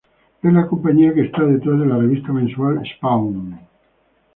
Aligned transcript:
Es 0.41 0.51
la 0.51 0.65
compañía 0.65 1.13
que 1.13 1.25
está 1.25 1.43
detrás 1.43 1.79
de 1.79 1.85
la 1.85 1.95
revista 1.95 2.31
mensual 2.33 2.81
Spawn. 2.97 3.59